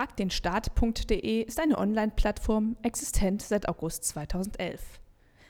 Fragdenstaat.de 0.00 1.42
ist 1.42 1.60
eine 1.60 1.76
Online-Plattform, 1.76 2.78
existent 2.80 3.42
seit 3.42 3.68
August 3.68 4.04
2011. 4.04 4.80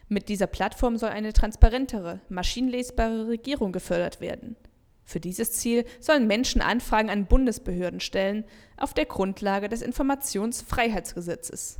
Mit 0.08 0.29
dieser 0.29 0.49
Plattform 0.49 0.96
soll 0.96 1.11
eine 1.11 1.33
transparentere, 1.33 2.19
maschinenlesbare 2.29 3.28
Regierung 3.28 3.71
gefördert 3.71 4.21
werden. 4.21 4.56
Für 5.04 5.21
dieses 5.21 5.52
Ziel 5.52 5.84
sollen 6.00 6.26
Menschen 6.26 6.62
Anfragen 6.62 7.10
an 7.10 7.26
Bundesbehörden 7.26 8.00
stellen, 8.00 8.44
auf 8.76 8.92
der 8.92 9.06
Grundlage 9.06 9.68
des 9.68 9.82
Informationsfreiheitsgesetzes. 9.82 11.78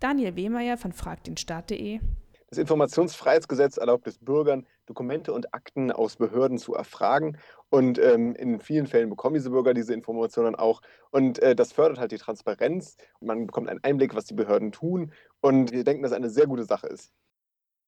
Daniel 0.00 0.34
Wehmeier 0.34 0.78
von 0.78 0.94
fragdenstaat.de 0.94 2.00
das 2.48 2.58
Informationsfreiheitsgesetz 2.58 3.76
erlaubt 3.76 4.06
es 4.06 4.18
Bürgern, 4.18 4.66
Dokumente 4.86 5.32
und 5.32 5.52
Akten 5.52 5.92
aus 5.92 6.16
Behörden 6.16 6.58
zu 6.58 6.74
erfragen. 6.74 7.38
Und 7.68 7.98
ähm, 7.98 8.34
in 8.34 8.60
vielen 8.60 8.86
Fällen 8.86 9.10
bekommen 9.10 9.34
diese 9.34 9.50
Bürger 9.50 9.74
diese 9.74 9.92
Informationen 9.92 10.54
auch. 10.54 10.80
Und 11.10 11.38
äh, 11.40 11.54
das 11.54 11.72
fördert 11.72 11.98
halt 11.98 12.12
die 12.12 12.18
Transparenz. 12.18 12.96
Man 13.20 13.46
bekommt 13.46 13.68
einen 13.68 13.82
Einblick, 13.82 14.14
was 14.14 14.24
die 14.24 14.34
Behörden 14.34 14.72
tun. 14.72 15.12
Und 15.40 15.72
wir 15.72 15.84
denken, 15.84 16.02
dass 16.02 16.12
eine 16.12 16.30
sehr 16.30 16.46
gute 16.46 16.64
Sache 16.64 16.86
ist. 16.86 17.12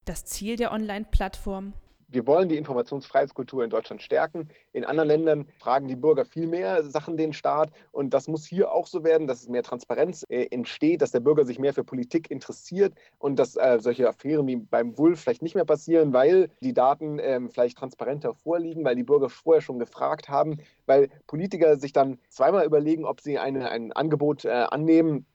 Das 0.05 0.24
Ziel 0.24 0.56
der 0.56 0.72
Online-Plattform 0.72 1.74
wir 2.08 2.26
wollen 2.26 2.48
die 2.48 2.56
Informationsfreiheitskultur 2.56 3.62
in 3.62 3.70
Deutschland 3.70 4.02
stärken. 4.02 4.48
In 4.72 4.84
anderen 4.84 5.08
Ländern 5.08 5.48
fragen 5.58 5.88
die 5.88 5.96
Bürger 5.96 6.24
viel 6.24 6.46
mehr 6.46 6.82
Sachen 6.82 7.16
den 7.16 7.34
Staat. 7.34 7.70
Und 7.92 8.14
das 8.14 8.28
muss 8.28 8.46
hier 8.46 8.72
auch 8.72 8.86
so 8.86 9.04
werden, 9.04 9.26
dass 9.26 9.46
mehr 9.48 9.62
Transparenz 9.62 10.24
äh, 10.28 10.46
entsteht, 10.50 11.02
dass 11.02 11.10
der 11.10 11.20
Bürger 11.20 11.44
sich 11.44 11.58
mehr 11.58 11.74
für 11.74 11.84
Politik 11.84 12.30
interessiert 12.30 12.94
und 13.18 13.38
dass 13.38 13.56
äh, 13.56 13.78
solche 13.80 14.08
Affären 14.08 14.46
wie 14.46 14.56
beim 14.56 14.96
Wulf 14.96 15.20
vielleicht 15.20 15.42
nicht 15.42 15.54
mehr 15.54 15.66
passieren, 15.66 16.12
weil 16.12 16.50
die 16.60 16.72
Daten 16.72 17.18
äh, 17.18 17.40
vielleicht 17.50 17.76
transparenter 17.76 18.34
vorliegen, 18.34 18.84
weil 18.84 18.96
die 18.96 19.04
Bürger 19.04 19.28
vorher 19.28 19.60
schon 19.60 19.78
gefragt 19.78 20.28
haben, 20.28 20.58
weil 20.86 21.10
Politiker 21.27 21.77
sich 21.77 21.92
dann 21.92 22.18
zweimal 22.30 22.64
überlegen, 22.64 23.04
ob 23.04 23.20
sie 23.20 23.38
eine, 23.38 23.70
ein 23.70 23.92
Angebot 23.92 24.46
äh, 24.46 24.48
annehmen, 24.48 25.27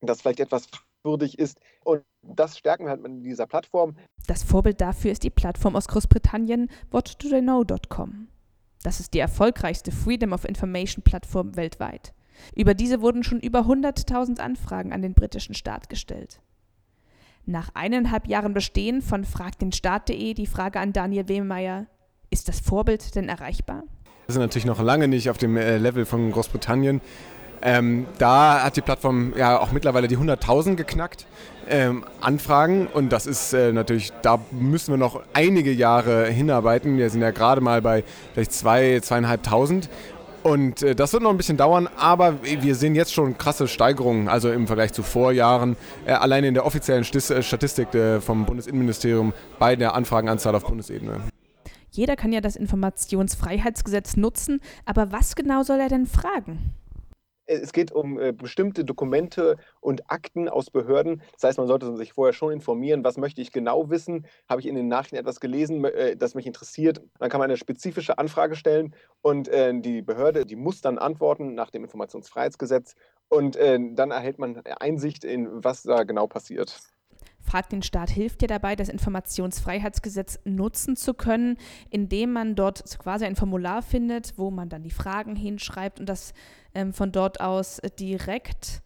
das 0.00 0.22
vielleicht 0.22 0.40
etwas 0.40 0.68
würdig 1.04 1.38
ist. 1.38 1.60
Und 1.84 2.02
das 2.22 2.58
stärken 2.58 2.84
wir 2.84 2.90
halt 2.90 3.02
mit 3.02 3.24
dieser 3.24 3.46
Plattform. 3.46 3.96
Das 4.26 4.42
Vorbild 4.42 4.80
dafür 4.80 5.12
ist 5.12 5.22
die 5.22 5.30
Plattform 5.30 5.76
aus 5.76 5.88
Großbritannien 5.88 6.68
whatdotheyknow.com. 6.90 8.28
Das 8.82 9.00
ist 9.00 9.14
die 9.14 9.18
erfolgreichste 9.18 9.92
Freedom 9.92 10.32
of 10.32 10.44
Information 10.44 11.02
Plattform 11.02 11.56
weltweit. 11.56 12.14
Über 12.54 12.74
diese 12.74 13.02
wurden 13.02 13.22
schon 13.22 13.40
über 13.40 13.60
100.000 13.60 14.40
Anfragen 14.40 14.92
an 14.92 15.02
den 15.02 15.14
britischen 15.14 15.54
Staat 15.54 15.90
gestellt. 15.90 16.40
Nach 17.44 17.70
eineinhalb 17.74 18.28
Jahren 18.28 18.54
Bestehen 18.54 19.02
von 19.02 19.24
fragdenstaat.de 19.24 20.34
die 20.34 20.46
Frage 20.46 20.80
an 20.80 20.92
Daniel 20.92 21.28
Wehmeier, 21.28 21.86
ist 22.30 22.48
das 22.48 22.60
Vorbild 22.60 23.14
denn 23.16 23.28
erreichbar? 23.28 23.82
Wir 24.26 24.34
sind 24.34 24.42
natürlich 24.42 24.66
noch 24.66 24.80
lange 24.80 25.08
nicht 25.08 25.28
auf 25.28 25.38
dem 25.38 25.56
äh, 25.56 25.78
Level 25.78 26.06
von 26.06 26.30
Großbritannien. 26.30 27.00
Ähm, 27.62 28.06
da 28.18 28.62
hat 28.64 28.76
die 28.76 28.80
Plattform 28.80 29.32
ja 29.36 29.58
auch 29.58 29.72
mittlerweile 29.72 30.08
die 30.08 30.16
100.000 30.16 30.76
geknackt. 30.76 31.26
Ähm, 31.68 32.04
Anfragen 32.20 32.88
und 32.88 33.12
das 33.12 33.26
ist 33.26 33.52
äh, 33.52 33.72
natürlich, 33.72 34.12
da 34.22 34.40
müssen 34.50 34.92
wir 34.92 34.98
noch 34.98 35.22
einige 35.34 35.72
Jahre 35.72 36.26
hinarbeiten. 36.26 36.96
Wir 36.96 37.10
sind 37.10 37.20
ja 37.20 37.30
gerade 37.30 37.60
mal 37.60 37.80
bei 37.80 38.02
vielleicht 38.32 38.52
zwei, 38.52 38.98
zweieinhalbtausend 39.00 39.88
und 40.42 40.82
äh, 40.82 40.94
das 40.94 41.12
wird 41.12 41.22
noch 41.22 41.30
ein 41.30 41.36
bisschen 41.36 41.58
dauern, 41.58 41.88
aber 41.96 42.42
wir 42.42 42.74
sehen 42.74 42.94
jetzt 42.94 43.12
schon 43.12 43.36
krasse 43.36 43.68
Steigerungen, 43.68 44.28
also 44.28 44.50
im 44.50 44.66
Vergleich 44.66 44.92
zu 44.92 45.02
Vorjahren, 45.02 45.76
äh, 46.06 46.12
allein 46.12 46.44
in 46.44 46.54
der 46.54 46.64
offiziellen 46.64 47.04
Stis 47.04 47.30
äh, 47.30 47.42
Statistik 47.42 47.94
äh, 47.94 48.20
vom 48.20 48.46
Bundesinnenministerium 48.46 49.34
bei 49.58 49.76
der 49.76 49.94
Anfragenanzahl 49.94 50.54
auf 50.54 50.64
Bundesebene. 50.64 51.20
Jeder 51.90 52.16
kann 52.16 52.32
ja 52.32 52.40
das 52.40 52.56
Informationsfreiheitsgesetz 52.56 54.16
nutzen, 54.16 54.60
aber 54.86 55.12
was 55.12 55.34
genau 55.34 55.62
soll 55.62 55.80
er 55.80 55.88
denn 55.88 56.06
fragen? 56.06 56.72
Es 57.50 57.72
geht 57.72 57.92
um 57.92 58.18
äh, 58.18 58.32
bestimmte 58.32 58.84
Dokumente 58.84 59.56
und 59.80 60.10
Akten 60.10 60.48
aus 60.48 60.70
Behörden. 60.70 61.22
Das 61.34 61.44
heißt, 61.44 61.58
man 61.58 61.66
sollte 61.66 61.96
sich 61.96 62.12
vorher 62.12 62.32
schon 62.32 62.52
informieren, 62.52 63.04
was 63.04 63.16
möchte 63.16 63.40
ich 63.40 63.52
genau 63.52 63.90
wissen. 63.90 64.26
Habe 64.48 64.60
ich 64.60 64.68
in 64.68 64.74
den 64.74 64.88
Nachrichten 64.88 65.16
etwas 65.16 65.40
gelesen, 65.40 65.84
äh, 65.84 66.16
das 66.16 66.34
mich 66.34 66.46
interessiert? 66.46 67.02
Dann 67.18 67.28
kann 67.28 67.40
man 67.40 67.50
eine 67.50 67.56
spezifische 67.56 68.18
Anfrage 68.18 68.54
stellen 68.54 68.94
und 69.22 69.48
äh, 69.48 69.72
die 69.80 70.02
Behörde, 70.02 70.46
die 70.46 70.56
muss 70.56 70.80
dann 70.80 70.98
antworten 70.98 71.54
nach 71.54 71.70
dem 71.70 71.84
Informationsfreiheitsgesetz 71.84 72.94
und 73.28 73.56
dann 73.56 74.10
erhält 74.10 74.38
man 74.38 74.60
Einsicht 74.80 75.24
in, 75.24 75.48
was 75.62 75.82
da 75.82 76.02
genau 76.02 76.26
passiert. 76.26 76.80
Frag 77.42 77.68
den 77.68 77.82
Staat 77.82 78.10
hilft 78.10 78.42
dir 78.42 78.48
dabei, 78.48 78.76
das 78.76 78.88
Informationsfreiheitsgesetz 78.88 80.38
nutzen 80.44 80.96
zu 80.96 81.14
können, 81.14 81.56
indem 81.90 82.32
man 82.32 82.54
dort 82.54 82.84
quasi 82.98 83.24
ein 83.24 83.36
Formular 83.36 83.82
findet, 83.82 84.38
wo 84.38 84.50
man 84.50 84.68
dann 84.68 84.82
die 84.82 84.90
Fragen 84.90 85.36
hinschreibt 85.36 86.00
und 86.00 86.08
das 86.08 86.32
ähm, 86.74 86.92
von 86.92 87.12
dort 87.12 87.40
aus 87.40 87.80
direkt 87.98 88.82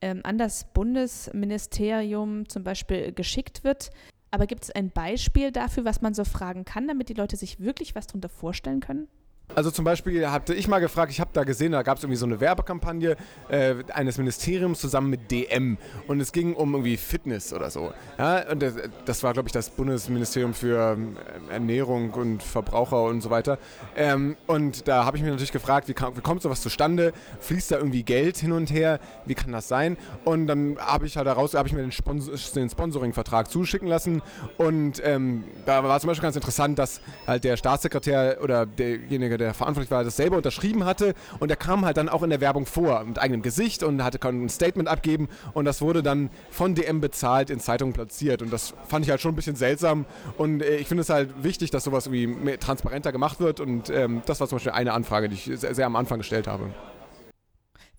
ähm, 0.00 0.20
an 0.24 0.38
das 0.38 0.64
Bundesministerium 0.72 2.48
zum 2.48 2.64
Beispiel 2.64 3.12
geschickt 3.12 3.64
wird. 3.64 3.90
Aber 4.30 4.46
gibt 4.46 4.64
es 4.64 4.70
ein 4.70 4.90
Beispiel 4.90 5.50
dafür, 5.50 5.84
was 5.84 6.02
man 6.02 6.14
so 6.14 6.24
fragen 6.24 6.64
kann, 6.64 6.86
damit 6.86 7.08
die 7.08 7.14
Leute 7.14 7.36
sich 7.36 7.60
wirklich 7.60 7.94
was 7.94 8.06
darunter 8.06 8.28
vorstellen 8.28 8.80
können? 8.80 9.08
Also 9.54 9.70
zum 9.70 9.84
Beispiel 9.84 10.28
hatte 10.30 10.54
ich 10.54 10.68
mal 10.68 10.78
gefragt, 10.78 11.10
ich 11.10 11.20
habe 11.20 11.30
da 11.32 11.44
gesehen, 11.44 11.72
da 11.72 11.82
gab 11.82 11.98
es 11.98 12.04
irgendwie 12.04 12.18
so 12.18 12.26
eine 12.26 12.40
Werbekampagne 12.40 13.16
äh, 13.48 13.74
eines 13.92 14.16
Ministeriums 14.18 14.80
zusammen 14.80 15.10
mit 15.10 15.30
DM 15.30 15.76
und 16.06 16.20
es 16.20 16.32
ging 16.32 16.54
um 16.54 16.74
irgendwie 16.74 16.96
Fitness 16.96 17.52
oder 17.52 17.70
so. 17.70 17.92
Ja, 18.18 18.48
und 18.50 18.62
das, 18.62 18.74
das 19.04 19.22
war, 19.22 19.32
glaube 19.32 19.48
ich, 19.48 19.52
das 19.52 19.70
Bundesministerium 19.70 20.54
für 20.54 20.92
ähm, 20.92 21.16
Ernährung 21.50 22.10
und 22.12 22.42
Verbraucher 22.42 23.02
und 23.04 23.20
so 23.22 23.30
weiter. 23.30 23.58
Ähm, 23.96 24.36
und 24.46 24.86
da 24.86 25.04
habe 25.04 25.16
ich 25.16 25.22
mich 25.22 25.30
natürlich 25.30 25.52
gefragt, 25.52 25.88
wie, 25.88 25.94
kam, 25.94 26.16
wie 26.16 26.20
kommt 26.20 26.42
sowas 26.42 26.60
zustande? 26.60 27.12
Fließt 27.40 27.72
da 27.72 27.76
irgendwie 27.76 28.04
Geld 28.04 28.36
hin 28.36 28.52
und 28.52 28.70
her? 28.70 29.00
Wie 29.26 29.34
kann 29.34 29.52
das 29.52 29.68
sein? 29.68 29.96
Und 30.24 30.46
dann 30.46 30.78
habe 30.78 31.06
ich 31.06 31.16
halt 31.16 31.26
daraus, 31.26 31.54
habe 31.54 31.68
ich 31.68 31.74
mir 31.74 31.82
den, 31.82 31.92
Sponsor, 31.92 32.34
den 32.54 32.70
Sponsoring-Vertrag 32.70 33.50
zuschicken 33.50 33.88
lassen 33.88 34.22
und 34.58 35.02
ähm, 35.04 35.44
da 35.66 35.82
war 35.82 35.98
zum 36.00 36.08
Beispiel 36.08 36.22
ganz 36.22 36.36
interessant, 36.36 36.78
dass 36.78 37.00
halt 37.26 37.44
der 37.44 37.56
Staatssekretär 37.56 38.38
oder 38.42 38.66
derjenige, 38.66 39.39
der 39.40 39.54
verantwortlich 39.54 39.90
war, 39.90 40.04
das 40.04 40.16
selber 40.16 40.36
unterschrieben 40.36 40.84
hatte. 40.84 41.14
Und 41.40 41.48
der 41.48 41.56
kam 41.56 41.84
halt 41.84 41.96
dann 41.96 42.08
auch 42.08 42.22
in 42.22 42.30
der 42.30 42.40
Werbung 42.40 42.66
vor 42.66 43.04
mit 43.04 43.18
eigenem 43.18 43.42
Gesicht 43.42 43.82
und 43.82 44.04
hatte 44.04 44.20
ein 44.28 44.48
Statement 44.48 44.88
abgeben. 44.88 45.28
Und 45.54 45.64
das 45.64 45.82
wurde 45.82 46.02
dann 46.02 46.30
von 46.50 46.74
DM 46.74 47.00
bezahlt 47.00 47.50
in 47.50 47.58
Zeitungen 47.58 47.92
platziert. 47.92 48.42
Und 48.42 48.52
das 48.52 48.74
fand 48.86 49.04
ich 49.04 49.10
halt 49.10 49.20
schon 49.20 49.32
ein 49.32 49.36
bisschen 49.36 49.56
seltsam. 49.56 50.06
Und 50.38 50.62
äh, 50.62 50.76
ich 50.76 50.86
finde 50.86 51.02
es 51.02 51.08
halt 51.08 51.42
wichtig, 51.42 51.70
dass 51.70 51.84
sowas 51.84 52.06
irgendwie 52.06 52.56
transparenter 52.58 53.12
gemacht 53.12 53.40
wird. 53.40 53.60
Und 53.60 53.90
ähm, 53.90 54.22
das 54.26 54.40
war 54.40 54.48
zum 54.48 54.56
Beispiel 54.56 54.72
eine 54.72 54.92
Anfrage, 54.92 55.28
die 55.28 55.34
ich 55.34 55.60
sehr, 55.60 55.74
sehr 55.74 55.86
am 55.86 55.96
Anfang 55.96 56.18
gestellt 56.18 56.46
habe. 56.46 56.70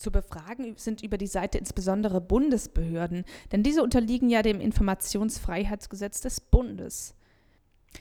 Zu 0.02 0.12
befragen 0.12 0.74
sind 0.78 1.04
über 1.04 1.20
die 1.20 1.28
Seite 1.28 1.60
insbesondere 1.60 2.22
Bundesbehörden, 2.22 3.24
denn 3.52 3.62
diese 3.62 3.84
unterliegen 3.84 4.32
ja 4.32 4.42
dem 4.42 4.60
Informationsfreiheitsgesetz 4.60 6.22
des 6.22 6.42
Bundes. 6.42 7.14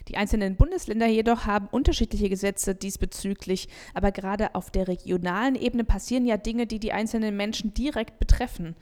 Die 0.08 0.16
einzelnen 0.16 0.56
Bundesländer 0.56 1.06
jedoch 1.06 1.46
haben 1.46 1.68
unterschiedliche 1.70 2.28
Gesetze 2.28 2.74
diesbezüglich, 2.74 3.68
aber 3.94 4.12
gerade 4.12 4.54
auf 4.54 4.70
der 4.70 4.88
regionalen 4.88 5.54
Ebene 5.54 5.84
passieren 5.84 6.26
ja 6.26 6.36
Dinge, 6.36 6.66
die 6.66 6.78
die 6.78 6.92
einzelnen 6.92 7.36
Menschen 7.36 7.74
direkt 7.74 8.18
betreffen. 8.18 8.76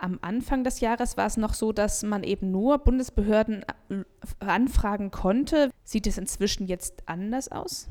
Am 0.00 0.18
Anfang 0.22 0.62
des 0.62 0.80
Jahres 0.80 1.16
war 1.16 1.26
es 1.26 1.36
noch 1.36 1.54
so, 1.54 1.72
dass 1.72 2.04
man 2.04 2.22
eben 2.22 2.52
nur 2.52 2.78
Bundesbehörden 2.78 3.64
äh, 3.90 4.04
anfragen 4.38 5.10
konnte. 5.10 5.70
Sieht 5.82 6.06
es 6.06 6.18
inzwischen 6.18 6.66
jetzt 6.66 7.02
anders 7.06 7.50
aus? 7.50 7.88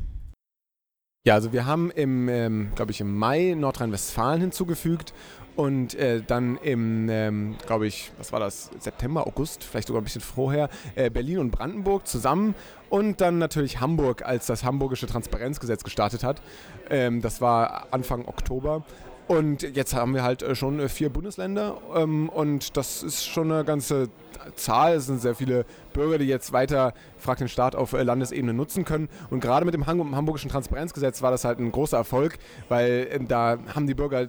Ja, 1.28 1.34
also 1.34 1.52
wir 1.52 1.66
haben 1.66 1.92
im, 1.92 2.30
ähm, 2.30 2.70
glaube 2.74 2.92
ich, 2.92 3.02
im 3.02 3.14
Mai 3.18 3.54
Nordrhein-Westfalen 3.54 4.40
hinzugefügt 4.40 5.14
und 5.58 5.94
äh, 5.96 6.22
dann 6.26 6.56
im, 6.56 7.10
ähm, 7.10 7.58
glaube 7.66 7.86
ich, 7.86 8.14
was 8.18 8.32
war 8.32 8.40
das, 8.40 8.72
September, 8.80 9.28
August, 9.28 9.66
vielleicht 9.66 9.90
sogar 9.90 10.02
ein 10.02 10.06
bisschen 10.06 10.22
vorher, 10.22 10.70
äh, 10.96 11.10
Berlin 11.10 11.40
und 11.40 11.52
Brandenburg 11.52 12.08
zusammen 12.08 12.56
und 12.90 13.20
dann 13.20 13.40
natürlich 13.40 13.82
Hamburg, 13.82 14.26
als 14.26 14.46
das 14.46 14.64
hamburgische 14.64 15.06
Transparenzgesetz 15.06 15.84
gestartet 15.84 16.24
hat. 16.24 16.42
Ähm, 16.90 17.22
das 17.22 17.42
war 17.42 17.88
Anfang 17.92 18.26
Oktober. 18.26 18.86
Und 19.28 19.62
jetzt 19.76 19.94
haben 19.94 20.14
wir 20.14 20.24
halt 20.24 20.42
äh, 20.42 20.56
schon 20.56 20.80
äh, 20.80 20.88
vier 20.88 21.10
Bundesländer 21.10 21.78
ähm, 21.94 22.30
und 22.30 22.78
das 22.78 23.04
ist 23.04 23.26
schon 23.26 23.52
eine 23.52 23.66
ganze 23.66 24.08
Zahl. 24.56 24.96
Es 24.96 25.08
sind 25.08 25.22
sehr 25.22 25.36
viele 25.36 25.66
Bürger, 25.92 26.18
die 26.18 26.26
jetzt 26.26 26.54
weiter 26.54 26.94
Frag 27.18 27.40
den 27.40 27.50
Staat 27.50 27.76
auf 27.76 27.92
äh, 27.92 28.04
Landesebene 28.04 28.54
nutzen 28.54 28.86
können. 28.86 29.10
Und 29.30 29.42
gerade 29.42 29.66
mit 29.66 29.74
dem 29.74 29.86
Hamburgischen 29.86 30.50
Transparenzgesetz 30.50 31.22
war 31.22 31.32
das 31.32 31.44
halt 31.44 31.60
ein 31.60 31.74
großer 31.74 31.98
Erfolg, 31.98 32.38
weil 32.70 33.20
da 33.28 33.58
haben 33.76 33.86
die 33.86 33.96
Bürger 33.96 34.28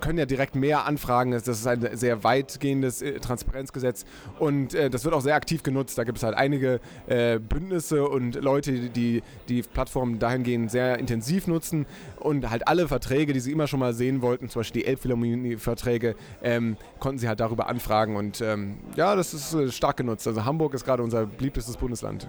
können 0.00 0.18
ja 0.18 0.26
direkt 0.26 0.54
mehr 0.54 0.86
anfragen. 0.86 1.32
Das 1.32 1.46
ist 1.48 1.66
ein 1.66 1.96
sehr 1.96 2.24
weitgehendes 2.24 3.02
äh, 3.02 3.20
Transparenzgesetz 3.20 4.04
und 4.38 4.74
äh, 4.74 4.90
das 4.90 5.04
wird 5.04 5.14
auch 5.14 5.20
sehr 5.20 5.34
aktiv 5.34 5.62
genutzt. 5.62 5.98
Da 5.98 6.04
gibt 6.04 6.18
es 6.18 6.24
halt 6.24 6.36
einige 6.36 6.80
äh, 7.06 7.38
Bündnisse 7.38 8.08
und 8.08 8.36
Leute, 8.36 8.72
die 8.90 9.22
die 9.48 9.62
Plattform 9.62 10.18
dahingehend 10.18 10.70
sehr 10.70 10.98
intensiv 10.98 11.46
nutzen 11.46 11.86
und 12.18 12.50
halt 12.50 12.68
alle 12.68 12.88
Verträge, 12.88 13.32
die 13.32 13.40
sie 13.40 13.52
immer 13.52 13.66
schon 13.66 13.80
mal 13.80 13.94
sehen 13.94 14.22
wollten, 14.22 14.48
zum 14.48 14.60
Beispiel 14.60 14.82
die 14.82 14.88
Elbphilharmonie-Verträge, 14.88 16.14
ähm, 16.42 16.76
konnten 16.98 17.18
sie 17.18 17.28
halt 17.28 17.40
darüber 17.40 17.68
anfragen 17.68 18.16
und 18.16 18.40
ähm, 18.40 18.76
ja, 18.96 19.16
das 19.16 19.34
ist 19.34 19.54
äh, 19.54 19.70
stark 19.70 19.96
genutzt. 19.96 20.26
Also 20.26 20.44
Hamburg 20.44 20.74
ist 20.74 20.84
gerade 20.84 21.02
unser 21.02 21.26
beliebtestes 21.26 21.76
Bundesland. 21.76 22.26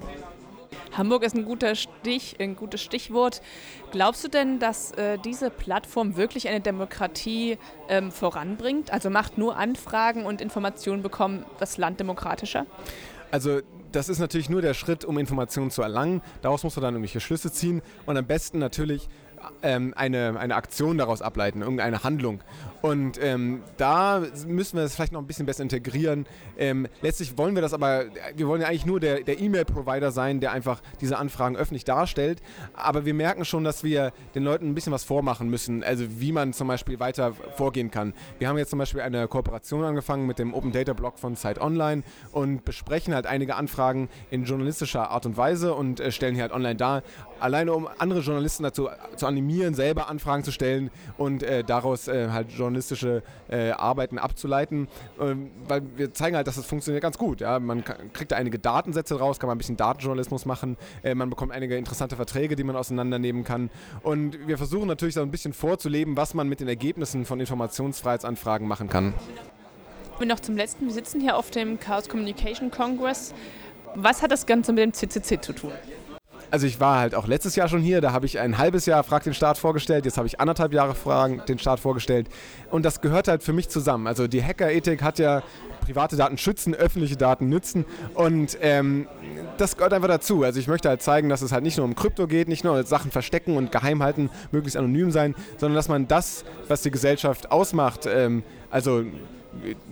Hamburg 0.95 1.23
ist 1.23 1.35
ein 1.35 1.45
guter 1.45 1.75
Stich, 1.75 2.37
ein 2.39 2.55
gutes 2.55 2.81
Stichwort. 2.81 3.41
Glaubst 3.91 4.23
du 4.23 4.27
denn, 4.27 4.59
dass 4.59 4.91
äh, 4.91 5.17
diese 5.17 5.49
Plattform 5.49 6.15
wirklich 6.15 6.47
eine 6.47 6.61
Demokratie 6.61 7.57
ähm, 7.89 8.11
voranbringt? 8.11 8.91
Also 8.91 9.09
macht 9.09 9.37
nur 9.37 9.57
Anfragen 9.57 10.25
und 10.25 10.41
Informationen 10.41 11.01
bekommen 11.01 11.45
das 11.59 11.77
Land 11.77 11.99
demokratischer? 11.99 12.65
Also 13.31 13.61
das 13.91 14.09
ist 14.09 14.19
natürlich 14.19 14.49
nur 14.49 14.61
der 14.61 14.73
Schritt, 14.73 15.05
um 15.05 15.17
Informationen 15.17 15.71
zu 15.71 15.81
erlangen. 15.81 16.21
Daraus 16.41 16.63
muss 16.63 16.75
man 16.75 16.83
dann 16.83 16.93
irgendwelche 16.95 17.19
Schlüsse 17.19 17.51
ziehen 17.51 17.81
und 18.05 18.17
am 18.17 18.25
besten 18.25 18.59
natürlich 18.59 19.09
ähm, 19.61 19.93
eine, 19.95 20.39
eine 20.39 20.55
Aktion 20.55 20.97
daraus 20.97 21.21
ableiten, 21.21 21.61
irgendeine 21.61 22.03
Handlung. 22.03 22.41
Und 22.83 23.17
ähm, 23.23 23.61
da 23.77 24.21
müssen 24.45 24.75
wir 24.75 24.83
das 24.83 24.93
vielleicht 24.93 25.13
noch 25.13 25.21
ein 25.21 25.25
bisschen 25.25 25.45
besser 25.45 25.63
integrieren. 25.63 26.25
Ähm, 26.57 26.85
letztlich 27.01 27.37
wollen 27.37 27.55
wir 27.55 27.61
das 27.61 27.73
aber, 27.73 28.07
wir 28.35 28.45
wollen 28.49 28.59
ja 28.59 28.67
eigentlich 28.67 28.85
nur 28.85 28.99
der, 28.99 29.21
der 29.21 29.39
E-Mail-Provider 29.39 30.11
sein, 30.11 30.41
der 30.41 30.51
einfach 30.51 30.81
diese 30.99 31.17
Anfragen 31.17 31.55
öffentlich 31.55 31.85
darstellt. 31.85 32.41
Aber 32.73 33.05
wir 33.05 33.13
merken 33.13 33.45
schon, 33.45 33.63
dass 33.63 33.85
wir 33.85 34.11
den 34.35 34.43
Leuten 34.43 34.67
ein 34.67 34.75
bisschen 34.75 34.91
was 34.91 35.05
vormachen 35.05 35.47
müssen, 35.47 35.81
also 35.81 36.03
wie 36.19 36.33
man 36.33 36.51
zum 36.51 36.67
Beispiel 36.67 36.99
weiter 36.99 37.33
vorgehen 37.55 37.89
kann. 37.89 38.13
Wir 38.37 38.49
haben 38.49 38.57
jetzt 38.57 38.71
zum 38.71 38.79
Beispiel 38.79 38.99
eine 38.99 39.29
Kooperation 39.29 39.85
angefangen 39.85 40.27
mit 40.27 40.37
dem 40.37 40.53
Open 40.53 40.73
Data 40.73 40.91
Blog 40.91 41.17
von 41.19 41.37
Site 41.37 41.61
Online 41.61 42.03
und 42.33 42.65
besprechen 42.65 43.15
halt 43.15 43.27
einige 43.27 43.55
Anfragen 43.55 44.09
in 44.29 44.43
journalistischer 44.43 45.09
Art 45.09 45.25
und 45.25 45.37
Weise 45.37 45.73
und 45.73 46.01
äh, 46.01 46.11
stellen 46.11 46.35
hier 46.35 46.43
halt 46.43 46.51
online 46.51 46.75
dar, 46.75 47.03
alleine 47.39 47.71
um 47.71 47.87
andere 47.97 48.19
Journalisten 48.19 48.63
dazu 48.63 48.89
zu 49.15 49.25
animieren, 49.25 49.73
selber 49.73 50.09
Anfragen 50.09 50.43
zu 50.43 50.51
stellen 50.51 50.91
und 51.17 51.43
äh, 51.43 51.63
daraus 51.63 52.09
äh, 52.09 52.27
halt 52.29 52.51
journalistische 52.73 53.23
äh, 53.49 53.71
Arbeiten 53.71 54.17
abzuleiten, 54.17 54.87
ähm, 55.19 55.51
weil 55.67 55.83
wir 55.95 56.13
zeigen 56.13 56.35
halt, 56.35 56.47
dass 56.47 56.55
das 56.55 56.65
funktioniert 56.65 57.03
ganz 57.03 57.17
gut. 57.17 57.41
Ja? 57.41 57.59
Man 57.59 57.83
kriegt 57.83 58.31
da 58.31 58.35
einige 58.35 58.59
Datensätze 58.59 59.19
raus, 59.19 59.39
kann 59.39 59.47
man 59.47 59.55
ein 59.55 59.59
bisschen 59.59 59.77
Datenjournalismus 59.77 60.45
machen, 60.45 60.77
äh, 61.03 61.15
man 61.15 61.29
bekommt 61.29 61.51
einige 61.51 61.77
interessante 61.77 62.15
Verträge, 62.15 62.55
die 62.55 62.63
man 62.63 62.75
auseinandernehmen 62.75 63.43
kann 63.43 63.69
und 64.01 64.47
wir 64.47 64.57
versuchen 64.57 64.87
natürlich 64.87 65.15
so 65.15 65.21
ein 65.21 65.31
bisschen 65.31 65.53
vorzuleben, 65.53 66.17
was 66.17 66.33
man 66.33 66.49
mit 66.49 66.59
den 66.59 66.67
Ergebnissen 66.67 67.25
von 67.25 67.39
Informationsfreiheitsanfragen 67.39 68.67
machen 68.67 68.89
kann. 68.89 69.13
Und 70.19 70.27
noch 70.27 70.39
zum 70.39 70.55
letzten, 70.55 70.85
wir 70.85 70.93
sitzen 70.93 71.21
hier 71.21 71.35
auf 71.35 71.51
dem 71.51 71.79
Chaos 71.79 72.07
Communication 72.07 72.71
Congress. 72.71 73.33
Was 73.95 74.21
hat 74.21 74.31
das 74.31 74.45
Ganze 74.45 74.73
mit 74.73 74.83
dem 74.83 74.93
CCC 74.93 75.41
zu 75.41 75.53
tun? 75.53 75.71
Also 76.53 76.67
ich 76.67 76.79
war 76.79 76.99
halt 76.99 77.15
auch 77.15 77.25
letztes 77.25 77.55
Jahr 77.55 77.67
schon 77.67 77.81
hier, 77.81 77.99
da 77.99 78.11
habe 78.11 78.27
ich 78.27 78.37
ein 78.37 78.59
halbes 78.59 78.85
Jahr 78.85 79.03
Frag 79.03 79.23
den 79.23 79.33
Staat 79.33 79.57
vorgestellt, 79.57 80.05
jetzt 80.05 80.17
habe 80.17 80.27
ich 80.27 80.39
anderthalb 80.39 80.71
Jahre 80.71 80.93
Fragen 80.93 81.41
den 81.47 81.57
Staat 81.57 81.79
vorgestellt 81.79 82.29
und 82.69 82.85
das 82.85 83.01
gehört 83.01 83.27
halt 83.27 83.41
für 83.41 83.53
mich 83.53 83.69
zusammen. 83.69 84.05
Also 84.05 84.27
die 84.27 84.43
Hackerethik 84.43 85.01
hat 85.01 85.17
ja 85.17 85.41
private 85.83 86.15
Daten 86.15 86.37
schützen, 86.37 86.75
öffentliche 86.75 87.17
Daten 87.17 87.49
nützen 87.49 87.85
und 88.13 88.55
ähm, 88.61 89.07
das 89.57 89.77
gehört 89.77 89.93
einfach 89.93 90.09
dazu. 90.09 90.43
Also 90.43 90.59
ich 90.59 90.67
möchte 90.67 90.89
halt 90.89 91.01
zeigen, 91.01 91.27
dass 91.27 91.41
es 91.41 91.51
halt 91.51 91.63
nicht 91.63 91.77
nur 91.77 91.87
um 91.87 91.95
Krypto 91.95 92.27
geht, 92.27 92.47
nicht 92.47 92.63
nur 92.63 92.83
Sachen 92.83 93.09
verstecken 93.09 93.57
und 93.57 93.71
geheim 93.71 94.03
halten, 94.03 94.29
möglichst 94.51 94.77
anonym 94.77 95.09
sein, 95.09 95.33
sondern 95.57 95.75
dass 95.75 95.89
man 95.89 96.07
das, 96.07 96.45
was 96.67 96.83
die 96.83 96.91
Gesellschaft 96.91 97.51
ausmacht, 97.51 98.05
ähm, 98.05 98.43
also 98.69 99.03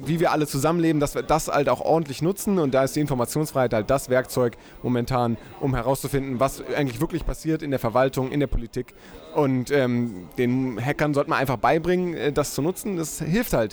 wie 0.04 0.20
wir 0.20 0.32
alle 0.32 0.48
zusammenleben, 0.48 1.00
dass 1.00 1.16
wir 1.16 1.22
das 1.22 1.48
halt 1.48 1.70
auch 1.70 1.82
ordentlich 1.82 2.22
nutzen. 2.22 2.60
Und 2.60 2.74
da 2.74 2.84
ist 2.84 2.96
die 2.96 3.00
Informationsfreiheit 3.00 3.74
halt 3.74 3.90
das 3.90 4.10
Werkzeug 4.10 4.58
momentan, 4.84 5.38
um 5.60 5.76
herauszufinden, 5.76 6.40
was 6.40 6.64
eigentlich 6.76 7.00
wirklich 7.00 7.26
passiert 7.26 7.62
in 7.62 7.70
der 7.70 7.80
Verwaltung, 7.80 8.32
in 8.32 8.40
der 8.40 8.48
Politik. 8.48 8.94
Und 9.36 9.72
ähm, 9.72 10.28
den 10.38 10.84
Hackern 10.84 11.14
sollte 11.14 11.30
man 11.30 11.40
einfach 11.40 11.58
beibringen, 11.58 12.16
äh, 12.16 12.34
das 12.34 12.54
zu 12.54 12.62
nutzen. 12.62 12.98
Das 12.98 13.20
hilft 13.20 13.54
halt. 13.54 13.70